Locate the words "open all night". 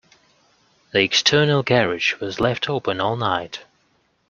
2.67-3.59